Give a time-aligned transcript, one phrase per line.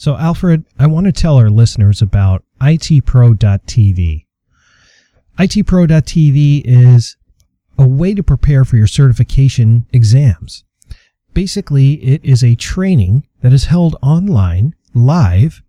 [0.00, 4.24] So, Alfred, I want to tell our listeners about itpro.tv.
[5.38, 7.16] itpro.tv is
[7.78, 10.64] a way to prepare for your certification exams.
[11.34, 15.60] Basically, it is a training that is held online, live,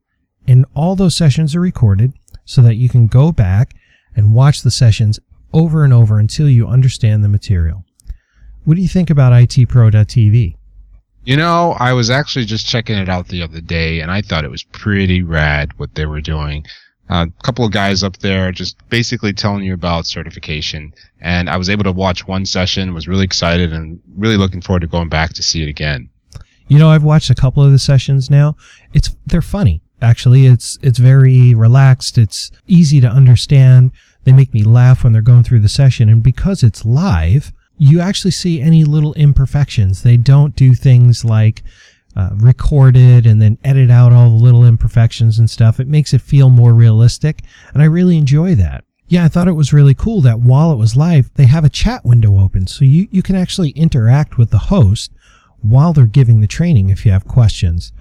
[0.48, 2.14] and all those sessions are recorded
[2.46, 3.74] so that you can go back
[4.16, 5.20] and watch the sessions
[5.52, 7.84] over and over until you understand the material.
[8.64, 10.56] What do you think about itpro.tv?
[11.24, 14.44] You know, I was actually just checking it out the other day, and I thought
[14.44, 16.66] it was pretty rad what they were doing.
[17.10, 21.70] A couple of guys up there just basically telling you about certification, and I was
[21.70, 25.34] able to watch one session, was really excited, and really looking forward to going back
[25.34, 26.10] to see it again.
[26.68, 28.56] You know, I've watched a couple of the sessions now.
[28.94, 29.82] It's they're funny.
[30.02, 32.18] Actually, it's it's very relaxed.
[32.18, 33.92] It's easy to understand.
[34.24, 37.52] They make me laugh when they're going through the session, and because it's live,
[37.84, 40.04] you actually see any little imperfections.
[40.04, 41.64] They don't do things like
[42.16, 45.80] uh, it and then edit out all the little imperfections and stuff.
[45.80, 47.42] It makes it feel more realistic,
[47.74, 48.84] and I really enjoy that.
[49.08, 51.70] Yeah, I thought it was really cool that while it was live, they have a
[51.70, 55.12] chat window open, so you, you can actually interact with the host
[55.64, 57.94] while they're giving the training if you have questions.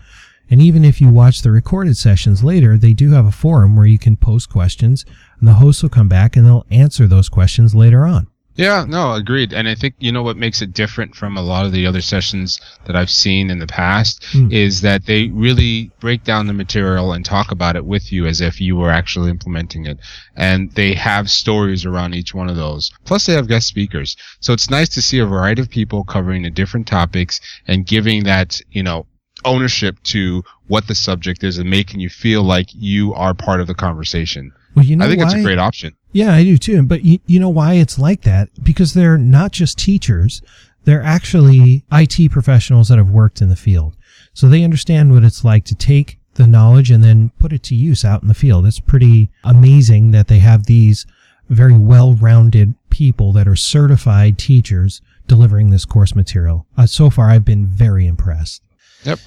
[0.50, 3.86] And even if you watch the recorded sessions later, they do have a forum where
[3.86, 5.06] you can post questions,
[5.38, 8.26] and the host will come back and they'll answer those questions later on.
[8.60, 9.54] Yeah, no, agreed.
[9.54, 12.02] And I think you know what makes it different from a lot of the other
[12.02, 14.52] sessions that I've seen in the past Hmm.
[14.52, 18.42] is that they really break down the material and talk about it with you as
[18.42, 19.98] if you were actually implementing it.
[20.36, 22.90] And they have stories around each one of those.
[23.06, 24.14] Plus they have guest speakers.
[24.40, 28.24] So it's nice to see a variety of people covering the different topics and giving
[28.24, 29.06] that, you know,
[29.46, 33.66] ownership to what the subject is and making you feel like you are part of
[33.66, 34.52] the conversation.
[34.74, 35.94] Well, you know I think it's a great option.
[36.12, 36.82] Yeah, I do too.
[36.82, 38.48] But you, you know why it's like that?
[38.62, 40.42] Because they're not just teachers.
[40.84, 43.96] They're actually IT professionals that have worked in the field.
[44.32, 47.74] So they understand what it's like to take the knowledge and then put it to
[47.74, 48.66] use out in the field.
[48.66, 51.06] It's pretty amazing that they have these
[51.48, 56.66] very well-rounded people that are certified teachers delivering this course material.
[56.76, 58.62] Uh, so far, I've been very impressed.
[59.04, 59.18] Yep.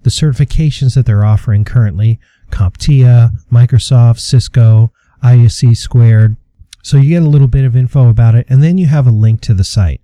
[0.02, 2.18] the certifications that they're offering currently,
[2.50, 4.92] CompTIA, Microsoft, Cisco,
[5.22, 6.36] ISC squared.
[6.86, 9.10] So you get a little bit of info about it, and then you have a
[9.10, 10.00] link to the site.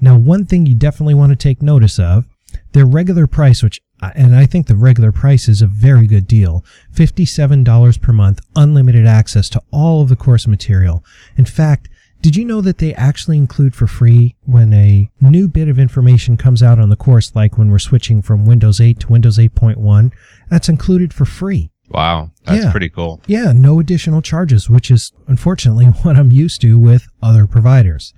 [0.00, 2.26] Now, one thing you definitely want to take notice of,
[2.72, 6.26] their regular price, which, uh, and I think the regular price is a very good
[6.26, 11.04] deal, $57 per month, unlimited access to all of the course material.
[11.36, 11.88] In fact,
[12.20, 16.36] did you know that they actually include for free when a new bit of information
[16.36, 20.10] comes out on the course, like when we're switching from Windows 8 to Windows 8.1?
[20.48, 21.70] That's included for free.
[21.90, 22.70] Wow, that's Yeah.
[22.70, 23.20] pretty cool.
[23.26, 28.14] Yeah, no additional charges, which is unfortunately what I'm used to with other providers.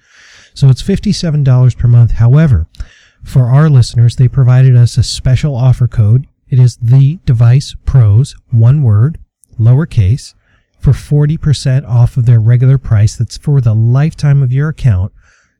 [0.54, 2.12] So it's $57 per month.
[2.12, 2.66] However,
[3.24, 6.26] for our listeners, they provided us a special offer code.
[6.50, 9.18] It is the device pros, one word,
[9.58, 10.34] lowercase,
[10.78, 13.16] for 40% off of their regular price.
[13.16, 15.12] That's for the lifetime of your account.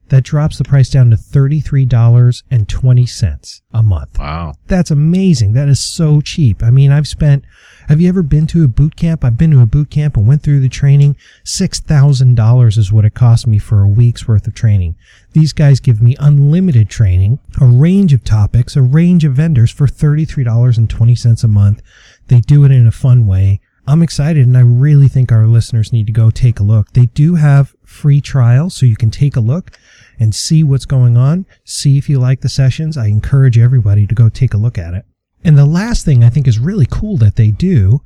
[0.09, 4.19] That drops the price down to $33.20 a month.
[4.19, 4.55] Wow.
[4.67, 5.53] That's amazing.
[5.55, 6.63] That is so cheap.
[6.63, 7.45] I mean, I've spent,
[7.89, 9.25] have you ever been to a boot camp?
[9.25, 11.17] I've been to a boot camp and went through the training.
[11.45, 14.97] $6,000 is what it cost me for a week's worth of training.
[15.33, 19.87] These guys give me unlimited training, a range of topics, a range of vendors for
[19.87, 21.83] $33.20 a month.
[22.29, 23.61] They do it in a fun way.
[23.87, 26.93] I'm excited and I really think our listeners need to go take a look.
[26.93, 29.73] They do have free trials so you can take a look
[30.21, 32.97] and see what's going on, see if you like the sessions.
[32.97, 35.05] I encourage everybody to go take a look at it.
[35.45, 38.01] And the last thing I think is really cool that they do,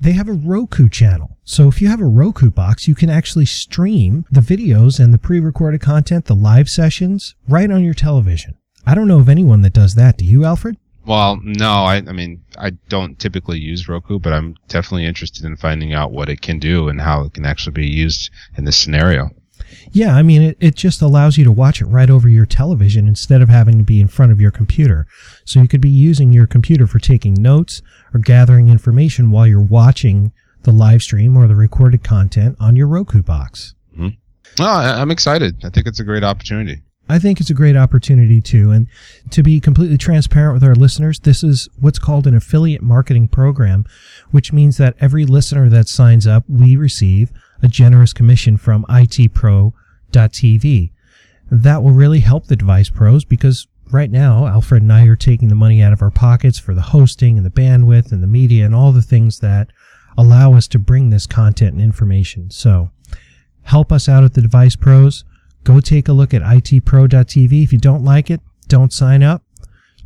[0.00, 1.38] they have a Roku channel.
[1.44, 5.18] So if you have a Roku box, you can actually stream the videos and the
[5.18, 8.56] pre-recorded content, the live sessions, right on your television.
[8.84, 10.18] I don't know of anyone that does that.
[10.18, 10.76] Do you, Alfred?
[11.06, 15.56] Well, no, I, I mean, I don't typically use Roku, but I'm definitely interested in
[15.56, 18.76] finding out what it can do and how it can actually be used in this
[18.76, 19.30] scenario.
[19.92, 23.08] Yeah, I mean, it, it just allows you to watch it right over your television
[23.08, 25.06] instead of having to be in front of your computer.
[25.44, 27.82] So you could be using your computer for taking notes
[28.12, 30.32] or gathering information while you're watching
[30.62, 33.74] the live stream or the recorded content on your Roku box.
[33.94, 34.08] Mm-hmm.
[34.58, 35.64] Well, I, I'm excited.
[35.64, 36.82] I think it's a great opportunity.
[37.08, 38.72] I think it's a great opportunity too.
[38.72, 38.88] And
[39.30, 43.84] to be completely transparent with our listeners, this is what's called an affiliate marketing program,
[44.32, 47.30] which means that every listener that signs up, we receive
[47.62, 49.72] a generous commission from itpro.tv.
[51.50, 55.48] That will really help the device pros because right now, Alfred and I are taking
[55.48, 58.64] the money out of our pockets for the hosting and the bandwidth and the media
[58.64, 59.68] and all the things that
[60.18, 62.50] allow us to bring this content and information.
[62.50, 62.90] So
[63.62, 65.24] help us out at the device pros
[65.66, 67.64] Go take a look at itpro.tv.
[67.64, 69.42] If you don't like it, don't sign up.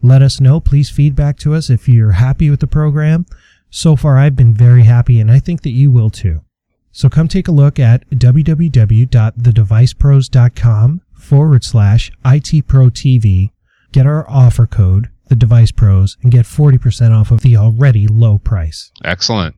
[0.02, 0.58] Let us know.
[0.58, 3.26] Please feedback to us if you're happy with the program.
[3.68, 6.40] So far, I've been very happy, and I think that you will too.
[6.92, 13.50] So come take a look at www.thedevicepros.com forward slash itprotv.
[13.92, 18.38] Get our offer code, the Device Pros, and get 40% off of the already low
[18.38, 18.90] price.
[19.04, 19.56] Excellent.